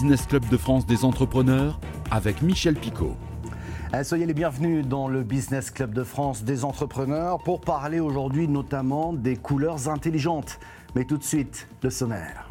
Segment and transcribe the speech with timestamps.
[0.00, 1.78] Business Club de France des entrepreneurs
[2.10, 3.14] avec Michel Picot.
[3.94, 8.48] Eh, soyez les bienvenus dans le Business Club de France des entrepreneurs pour parler aujourd'hui
[8.48, 10.58] notamment des couleurs intelligentes.
[10.94, 12.48] Mais tout de suite, le sommaire.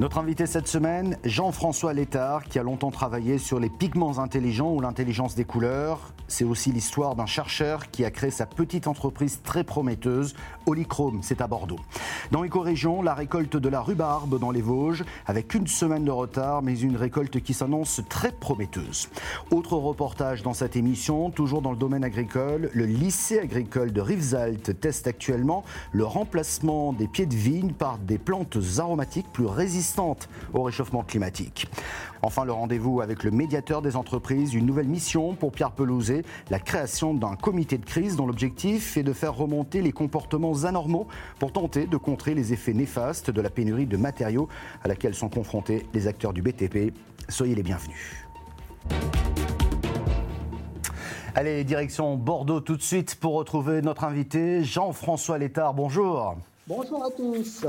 [0.00, 4.80] Notre invité cette semaine, Jean-François Létard, qui a longtemps travaillé sur les pigments intelligents ou
[4.80, 6.14] l'intelligence des couleurs.
[6.26, 11.42] C'est aussi l'histoire d'un chercheur qui a créé sa petite entreprise très prometteuse, Olichrome, c'est
[11.42, 11.80] à Bordeaux.
[12.30, 16.62] Dans l'éco-région, la récolte de la rhubarbe dans les Vosges, avec une semaine de retard,
[16.62, 19.10] mais une récolte qui s'annonce très prometteuse.
[19.50, 24.80] Autre reportage dans cette émission, toujours dans le domaine agricole, le lycée agricole de Rivesaltes
[24.80, 30.62] teste actuellement le remplacement des pieds de vigne par des plantes aromatiques plus résistantes au
[30.62, 31.66] réchauffement climatique.
[32.22, 36.58] Enfin, le rendez-vous avec le médiateur des entreprises, une nouvelle mission pour Pierre Pelouzet, la
[36.58, 41.06] création d'un comité de crise dont l'objectif est de faire remonter les comportements anormaux
[41.38, 44.48] pour tenter de contrer les effets néfastes de la pénurie de matériaux
[44.84, 46.92] à laquelle sont confrontés les acteurs du BTP.
[47.28, 48.26] Soyez les bienvenus.
[51.34, 55.74] Allez, direction Bordeaux tout de suite pour retrouver notre invité, Jean-François Létard.
[55.74, 56.36] Bonjour.
[56.66, 57.64] Bonjour à tous.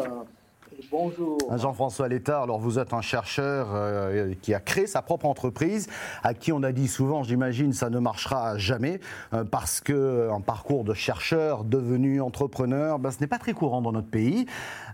[0.89, 1.37] Bonjour.
[1.55, 5.87] Jean-François Létard, alors vous êtes un chercheur euh, qui a créé sa propre entreprise,
[6.23, 8.99] à qui on a dit souvent, j'imagine, ça ne marchera jamais,
[9.33, 13.91] euh, parce qu'un parcours de chercheur devenu entrepreneur, ben, ce n'est pas très courant dans
[13.91, 14.45] notre pays.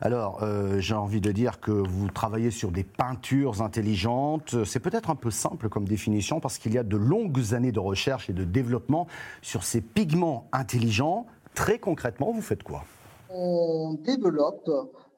[0.02, 4.63] Alors, euh, j'ai envie de dire que vous travaillez sur des peintures intelligentes.
[4.65, 7.80] C'est peut-être un peu simple comme définition, parce qu'il y a de longues années de
[7.80, 9.08] recherche et de développement
[9.41, 11.27] sur ces pigments intelligents.
[11.53, 12.83] Très concrètement, vous faites quoi?
[13.30, 14.69] On développe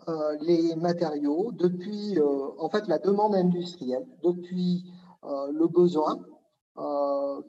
[0.08, 4.90] euh, les matériaux depuis euh, en fait la demande industrielle, depuis
[5.26, 6.18] euh, le besoin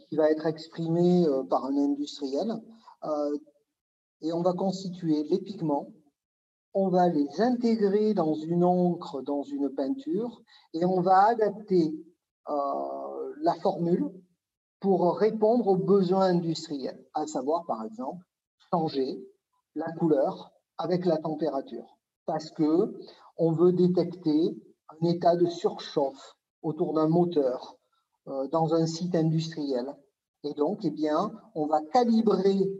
[0.09, 2.61] qui va être exprimé par un industriel,
[4.23, 5.87] et on va constituer les pigments
[6.75, 10.43] on va les intégrer dans une encre, dans une peinture,
[10.75, 11.95] et on va adapter
[12.49, 14.11] la formule
[14.81, 18.25] pour répondre aux besoins industriels, à savoir par exemple
[18.73, 19.25] changer
[19.77, 22.00] la couleur avec la température
[22.31, 22.95] parce que
[23.39, 24.57] on veut détecter
[24.89, 27.77] un état de surchauffe autour d'un moteur
[28.29, 29.97] euh, dans un site industriel.
[30.45, 32.71] Et donc, eh bien, on va calibrer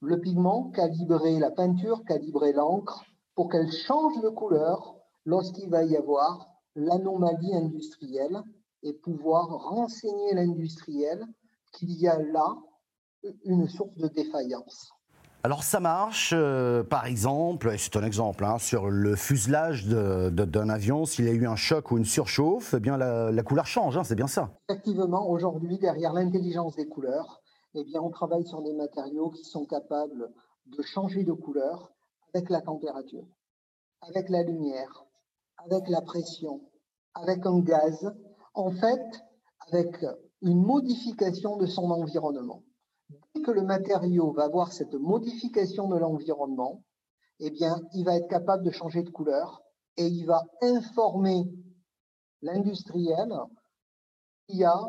[0.00, 3.02] le pigment, calibrer la peinture, calibrer l'encre
[3.34, 8.42] pour qu'elle change de couleur lorsqu'il va y avoir l'anomalie industrielle
[8.82, 11.24] et pouvoir renseigner l'industriel
[11.72, 12.58] qu'il y a là
[13.44, 14.92] une source de défaillance.
[15.44, 21.04] Alors ça marche, euh, par exemple, c'est un exemple, hein, sur le fuselage d'un avion,
[21.04, 24.04] s'il y a eu un choc ou une surchauffe, eh bien la, couleur change, hein,
[24.04, 24.52] c'est bien ça.
[24.68, 27.42] Effectivement, aujourd'hui, derrière l'intelligence des couleurs,
[27.74, 30.30] eh bien, on travaille sur des matériaux qui sont capables
[30.66, 31.90] de changer de couleur
[32.32, 33.26] avec la température,
[34.00, 35.06] avec la lumière,
[35.58, 36.60] avec la pression,
[37.14, 38.14] avec un gaz,
[38.54, 39.24] en fait,
[39.72, 40.06] avec
[40.40, 42.62] une modification de son environnement
[43.44, 46.82] que le matériau va avoir cette modification de l'environnement,
[47.40, 49.62] eh bien, il va être capable de changer de couleur
[49.96, 51.44] et il va informer
[52.40, 53.28] l'industriel
[54.46, 54.80] qu'il y a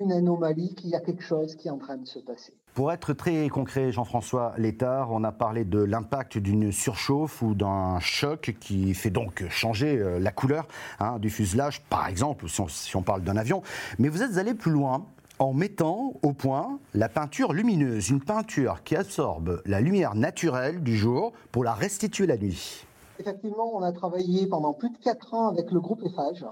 [0.00, 2.52] une anomalie, qu'il y a quelque chose qui est en train de se passer.
[2.74, 8.00] Pour être très concret, Jean-François Létard, on a parlé de l'impact d'une surchauffe ou d'un
[8.00, 10.66] choc qui fait donc changer euh, la couleur
[10.98, 13.62] hein, du fuselage, par exemple, si on parle d'un avion.
[14.00, 15.06] Mais vous êtes allé plus loin
[15.38, 20.96] en mettant au point la peinture lumineuse, une peinture qui absorbe la lumière naturelle du
[20.96, 22.86] jour pour la restituer la nuit.
[23.18, 26.46] Effectivement, on a travaillé pendant plus de 4 ans avec le groupe EFAGE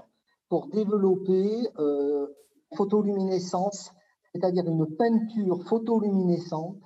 [0.49, 2.27] pour développer euh,
[2.75, 3.91] photoluminescence,
[4.33, 6.77] c'est-à-dire une peinture photoluminescente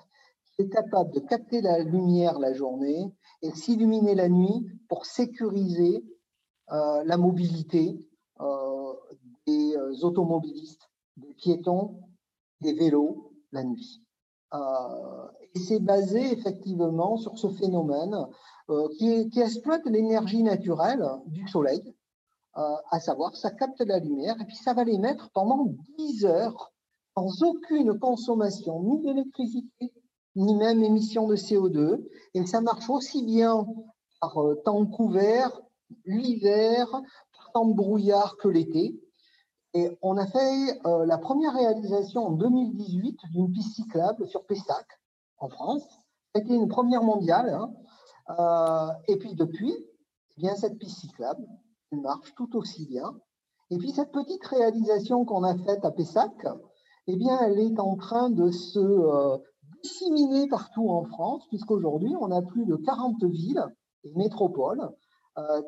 [0.55, 6.03] qui est capable de capter la lumière la journée et s'illuminer la nuit pour sécuriser
[6.71, 7.97] euh, la mobilité
[8.41, 8.93] euh,
[9.45, 11.99] des euh, automobilistes des piétons,
[12.61, 14.01] des vélos la nuit.
[14.53, 18.15] Euh, et c'est basé effectivement sur ce phénomène
[18.69, 21.81] euh, qui, exploite l'énergie naturelle du soleil,
[22.57, 25.67] euh, à savoir ça capte la lumière et puis ça va les mettre pendant
[25.97, 26.71] 10 heures
[27.15, 29.93] sans aucune consommation ni d'électricité
[30.35, 33.65] ni même émission de CO2 et ça marche aussi bien
[34.21, 35.59] par temps couvert,
[36.05, 36.89] l'hiver,
[37.33, 38.99] par temps brouillard que l'été.
[39.77, 44.87] Et on a fait euh, la première réalisation en 2018 d'une piste cyclable sur Pessac,
[45.37, 45.83] en France.
[46.33, 47.49] C'était une première mondiale.
[47.49, 47.71] Hein.
[48.39, 49.71] Euh, et puis depuis,
[50.31, 51.45] eh bien cette piste cyclable
[51.91, 53.13] marche tout aussi bien.
[53.69, 56.33] Et puis cette petite réalisation qu'on a faite à Pessac,
[57.05, 59.37] eh bien, elle est en train de se euh,
[59.83, 63.63] disséminer partout en France, puisqu'aujourd'hui, on a plus de 40 villes
[64.03, 64.89] et métropoles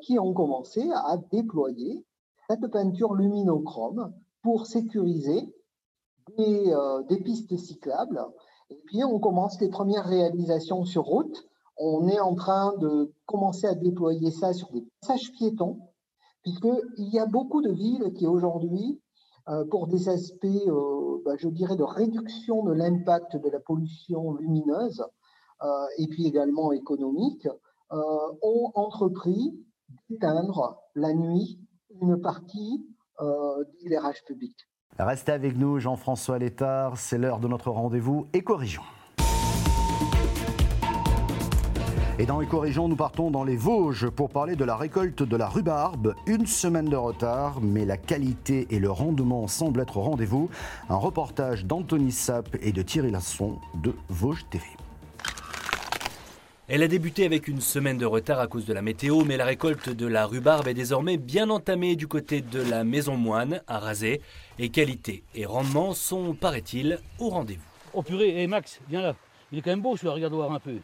[0.02, 2.04] qui ont commencé à déployer
[2.50, 5.54] cette peinture luminochrome pour sécuriser
[6.38, 6.74] des,
[7.10, 8.26] des pistes cyclables.
[8.70, 11.48] Et puis, on commence les premières réalisations sur route.
[11.78, 15.80] On est en train de commencer à déployer ça sur des passages piétons,
[16.42, 19.00] puisqu'il y a beaucoup de villes qui aujourd'hui,
[19.48, 24.34] euh, pour des aspects, euh, bah, je dirais, de réduction de l'impact de la pollution
[24.34, 25.04] lumineuse,
[25.64, 27.48] euh, et puis également économique,
[27.92, 29.58] ont entrepris
[30.12, 31.60] d'éteindre la nuit
[32.02, 32.86] une partie
[33.82, 34.56] d'éclairage public.
[34.98, 38.82] Restez avec nous, Jean-François Létard, c'est l'heure de notre rendez-vous Éco-Région.
[42.20, 45.48] Et dans Éco-Région, nous partons dans les Vosges pour parler de la récolte de la
[45.48, 46.16] rhubarbe.
[46.28, 50.50] Une semaine de retard, mais la qualité et le rendement semblent être au rendez-vous.
[50.90, 54.66] Un reportage d'Anthony Sapp et de Thierry Lasson de Vosges TV.
[56.72, 59.46] Elle a débuté avec une semaine de retard à cause de la météo, mais la
[59.46, 63.80] récolte de la rhubarbe est désormais bien entamée du côté de la Maison Moine, à
[63.80, 64.22] Rasé,
[64.60, 67.64] et qualité et rendement sont, paraît-il, au rendez-vous.
[67.96, 69.16] Oh purée, et Max, viens là.
[69.52, 70.76] Il est quand même beau celui-là, regarde voir un peu.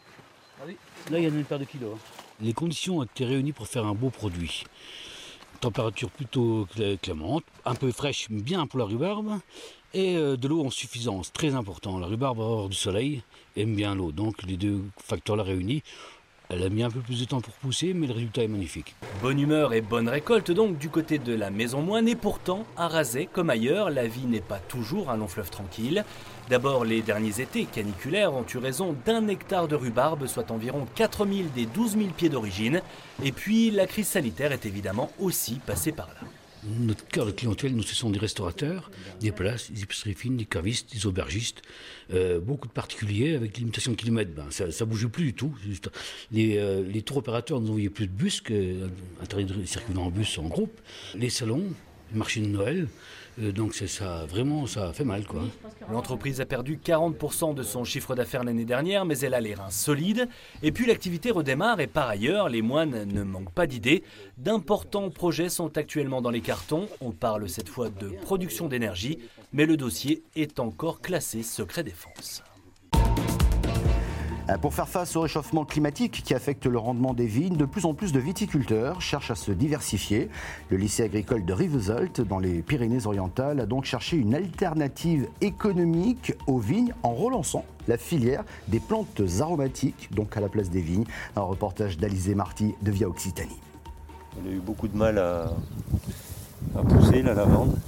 [1.12, 1.92] Là, il y a une paire de kilos.
[1.94, 2.24] Hein.
[2.42, 4.64] Les conditions ont été réunies pour faire un beau produit.
[5.66, 6.68] Température plutôt
[7.02, 9.40] clémente, un peu fraîche, bien pour la rhubarbe,
[9.96, 11.98] et euh, de l'eau en suffisance, très important.
[11.98, 13.24] La rhubarbe hors du soleil
[13.58, 15.82] aime bien l'eau, donc les deux facteurs là réunis
[16.50, 18.94] elle a mis un peu plus de temps pour pousser, mais le résultat est magnifique.
[19.22, 22.90] Bonne humeur et bonne récolte donc du côté de la Maison Moine, et pourtant, à
[23.34, 26.06] comme ailleurs, la vie n'est pas toujours un long fleuve tranquille.
[26.50, 31.52] D'abord, les derniers étés caniculaires ont eu raison d'un hectare de rhubarbe, soit environ 4000
[31.54, 32.82] des 12 000 pieds d'origine.
[33.24, 36.28] Et puis, la crise sanitaire est évidemment aussi passée par là.
[36.80, 40.46] Notre cœur de clientèle, nous, ce sont des restaurateurs, des places, des épiceries fines, des
[40.46, 41.62] cavistes, des aubergistes,
[42.14, 44.32] euh, beaucoup de particuliers avec limitation de kilomètres.
[44.36, 45.56] Ben, ça ne bougeait plus du tout.
[46.32, 48.88] Les, euh, tours opérateurs nous envoyaient plus de bus, que,
[49.66, 50.80] circulant en bus en groupe.
[51.16, 51.66] Les salons,
[52.12, 52.88] les marchés de Noël,
[53.38, 55.26] donc c'est ça, vraiment, ça fait mal.
[55.26, 55.42] quoi.
[55.92, 59.70] L'entreprise a perdu 40% de son chiffre d'affaires l'année dernière, mais elle a les reins
[59.70, 60.28] solides.
[60.64, 64.04] Et puis l'activité redémarre et par ailleurs, les moines ne manquent pas d'idées.
[64.38, 66.88] D'importants projets sont actuellement dans les cartons.
[67.02, 69.20] On parle cette fois de production d'énergie,
[69.54, 72.44] mais le dossier est encore classé secret défense.
[74.48, 77.86] Euh, pour faire face au réchauffement climatique qui affecte le rendement des vignes, de plus
[77.86, 80.30] en plus de viticulteurs cherchent à se diversifier.
[80.70, 86.60] Le lycée agricole de Rivesaltes, dans les Pyrénées-Orientales, a donc cherché une alternative économique aux
[86.60, 91.06] vignes en relançant la filière des plantes aromatiques, donc à la place des vignes.
[91.36, 93.60] Un reportage d'Alizé Marty de Via Occitanie.
[94.40, 95.50] On a eu beaucoup de mal à,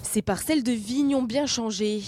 [0.03, 2.01] Ces parcelles de vignes ont bien changé.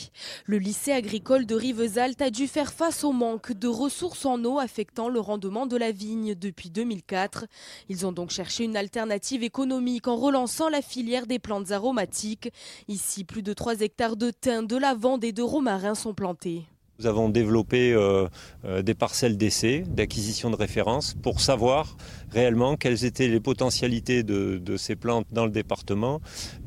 [0.45, 4.59] Le lycée agricole de Rivesaltes a dû faire face au manque de ressources en eau
[4.59, 7.45] affectant le rendement de la vigne depuis 2004.
[7.89, 12.51] Ils ont donc cherché une alternative économique en relançant la filière des plantes aromatiques.
[12.87, 16.65] Ici, plus de 3 hectares de thym, de lavande et de romarin sont plantés.
[16.99, 18.27] Nous avons développé euh,
[18.65, 21.95] euh, des parcelles d'essai, d'acquisition de référence pour savoir
[22.29, 26.19] réellement quelles étaient les potentialités de, ces plantes dans le département,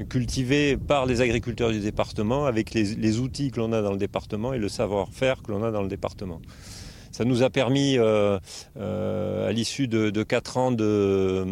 [0.08, 4.55] cultivées par les agriculteurs du département avec les outils que l'on a dans le département
[4.55, 6.40] et le savoir-faire que l'on a dans le département.
[7.12, 8.38] Ça nous a permis, euh,
[8.79, 11.44] euh, à l'issue de, de, 4 ans de,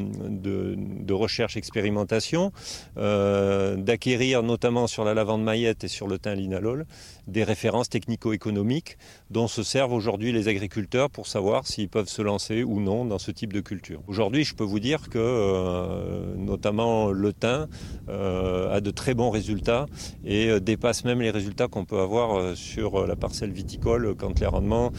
[1.12, 2.50] recherche-expérimentation,
[2.96, 6.86] euh, d'acquérir notamment sur la lavande maillette et sur le thym linalol
[7.26, 8.96] des références technico-économiques
[9.28, 13.18] dont se servent aujourd'hui les agriculteurs pour savoir s'ils peuvent se lancer ou non dans
[13.18, 14.00] ce type de culture.
[14.06, 17.68] Aujourd'hui, je peux vous dire que notamment le thym
[18.08, 19.86] a de très bons résultats
[20.24, 24.90] et dépasse même les résultats qu'on peut avoir sur la parcelle viticole quand les rendements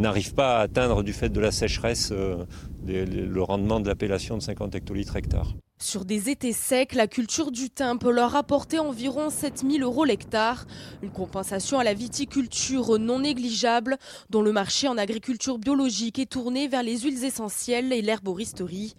[0.00, 2.44] n'arrive pas à atteindre du fait de la sécheresse euh,
[2.86, 5.54] le rendement de l'appellation de 50 hectolitres hectare.
[5.78, 10.64] Sur des étés secs, la culture du thym peut leur apporter environ 7000 euros l'hectare,
[11.02, 13.98] une compensation à la viticulture non négligeable,
[14.30, 18.94] dont le marché en agriculture biologique est tourné vers les huiles essentielles et l'herboristerie.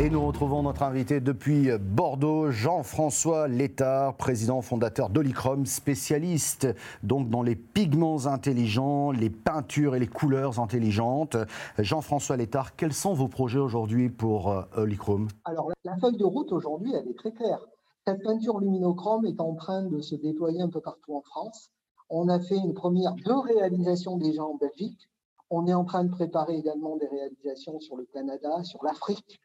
[0.00, 6.68] Et nous retrouvons notre invité depuis Bordeaux, Jean-François Létard, président fondateur d'Olichrome, spécialiste
[7.02, 11.36] donc dans les pigments intelligents, les peintures et les couleurs intelligentes.
[11.78, 15.28] Jean-François Létard, quels sont vos projets aujourd'hui pour euh, Olichrome?
[15.44, 17.60] Alors la feuille de route aujourd'hui, elle est très claire.
[18.06, 21.68] Cette peinture luminochrome est en train de se déployer un peu partout en France.
[22.08, 25.10] On a fait une première deux réalisations déjà en Belgique.
[25.50, 29.38] On est en train de préparer également des réalisations sur le Canada, sur l'Afrique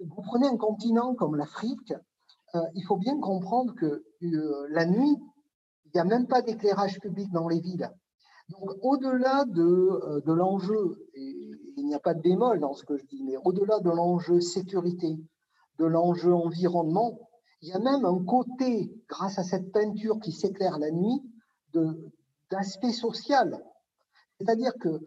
[0.00, 1.94] vous prenez un continent comme l'Afrique,
[2.54, 5.16] euh, il faut bien comprendre que euh, la nuit,
[5.86, 7.90] il n'y a même pas d'éclairage public dans les villes.
[8.50, 12.84] Donc, au-delà de, euh, de l'enjeu et, il n'y a pas de bémol dans ce
[12.84, 15.18] que je dis, mais au-delà de l'enjeu sécurité,
[15.78, 17.18] de l'enjeu environnement,
[17.62, 21.22] il y a même un côté, grâce à cette peinture qui s'éclaire la nuit,
[22.50, 23.64] d'aspect social.
[24.38, 25.00] C'est-à-dire que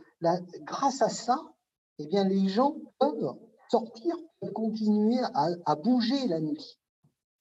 [0.63, 1.39] grâce à ça,
[1.99, 3.35] eh bien, les gens peuvent
[3.69, 4.15] sortir,
[4.53, 6.79] continuer à, bouger la nuit.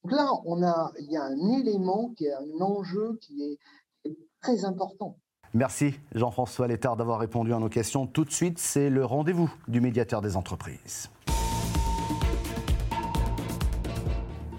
[0.02, 3.58] Donc là, on a, il y a un élément qui est un enjeu qui est,
[4.42, 5.16] très important.
[5.54, 8.06] Merci Jean-François Létard d'avoir répondu à nos questions.
[8.06, 11.08] Tout de suite, c'est le rendez-vous du médiateur des entreprises.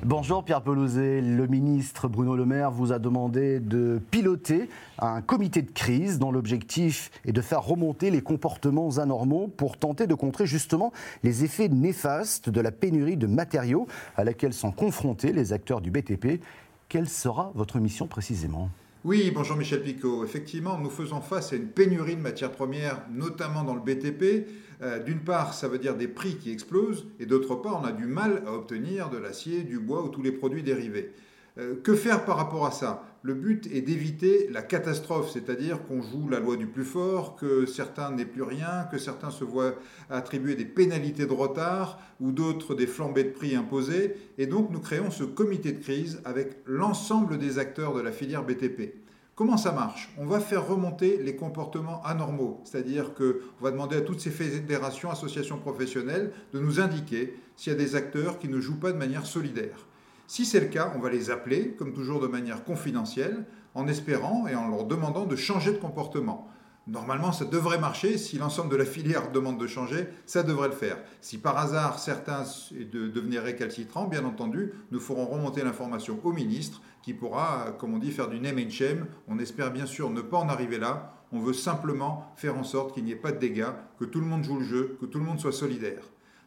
[0.08, 4.70] Bonjour Pierre Pelouzet, le ministre Bruno Le Maire vous a demandé de piloter
[5.00, 10.06] un comité de crise dont l'objectif est de faire remonter les comportements anormaux pour tenter
[10.06, 10.94] de contrer justement
[11.24, 15.90] les effets néfastes de la pénurie de matériaux à laquelle sont confrontés les acteurs du
[15.90, 16.40] BTP.
[16.88, 18.70] Quelle sera votre mission précisément?
[19.06, 20.26] Oui, bonjour Michel Picot.
[20.26, 24.48] Effectivement, nous faisons face à une pénurie de matières premières, notamment dans le BTP.
[24.82, 27.92] Euh, d'une part, ça veut dire des prix qui explosent, et d'autre part, on a
[27.92, 31.14] du mal à obtenir de l'acier, du bois ou tous les produits dérivés.
[31.60, 33.04] Euh, que faire par rapport à ça?
[33.26, 37.66] Le but est d'éviter la catastrophe, c'est-à-dire qu'on joue la loi du plus fort, que
[37.66, 39.74] certains n'aient plus rien, que certains se voient
[40.12, 44.16] attribuer des pénalités de retard ou d'autres des flambées de prix imposées.
[44.38, 48.44] Et donc nous créons ce comité de crise avec l'ensemble des acteurs de la filière
[48.44, 48.94] BTP.
[49.34, 50.14] Comment ça marche?
[50.20, 55.10] On va faire remonter les comportements anormaux, c'est-à-dire qu'on va demander à toutes ces fédérations,
[55.10, 59.00] associations professionnelles de nous indiquer s'il y a des acteurs qui ne jouent pas de
[59.00, 59.88] manière solidaire.
[60.28, 64.48] Si c'est le cas, on va les appeler, comme toujours de manière confidentielle, en espérant
[64.48, 66.50] et en leur demandant de changer de comportement.
[66.88, 68.18] Normalement, ça devrait marcher.
[68.18, 70.98] Si l'ensemble de la filière demande de changer, ça devrait le faire.
[71.20, 72.44] Si par hasard certains
[72.92, 78.12] devenaient récalcitrants, bien entendu, nous ferons remonter l'information au ministre qui pourra, comme on dit,
[78.12, 79.08] faire du name and shame.
[79.28, 81.14] On espère bien sûr ne pas en arriver là.
[81.32, 84.28] On veut simplement faire en sorte qu'il n'y ait pas de dégâts, que tout le
[84.28, 86.04] monde joue le jeu, que tout le monde soit solidaire.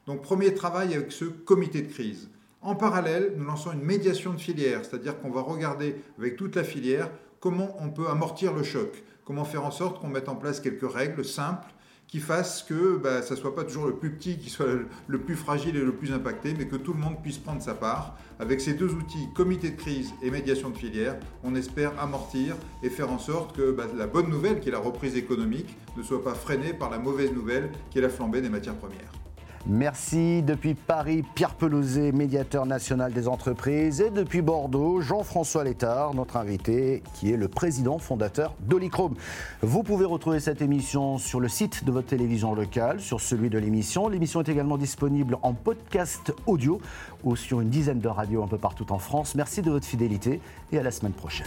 [0.07, 2.31] Donc premier travail avec ce comité de crise.
[2.61, 6.65] En parallèle, nous lançons une médiation de filière, c'est-à-dire qu'on va regarder avec toute la
[6.65, 10.61] filière comment on peut amortir le choc, comment faire en sorte qu'on mette en place
[10.61, 11.69] quelques règles simples
[12.09, 14.67] qui fassent que bah, ça ne soit pas toujours le plus petit qui soit
[15.07, 17.75] le plus fragile et le plus impacté, mais que tout le monde puisse prendre sa
[17.75, 18.17] part.
[18.41, 22.89] Avec ces deux outils, comité de crise et médiation de filière, on espère amortir et
[22.89, 26.25] faire en sorte que bah, la bonne nouvelle, qui est la reprise économique, ne soit
[26.25, 29.28] pas freinée par la mauvaise nouvelle, qui est la flambée des matières premières.
[29.67, 30.43] Merci.
[30.43, 34.01] Depuis Paris, Pierre Pelouzet, médiateur national des entreprises.
[34.01, 39.15] Et depuis Bordeaux, Jean-François Létard, notre invité, qui est le président fondateur d'Olichrome.
[39.63, 43.59] Vous pouvez retrouver cette émission sur le site de votre télévision locale, sur celui de
[43.59, 44.09] l'émission.
[44.09, 46.81] L'émission est également disponible en podcast audio
[47.25, 49.35] ou sur une dizaine de radios un peu partout en France.
[49.35, 50.41] Merci de votre fidélité
[50.73, 51.47] et à la semaine prochaine.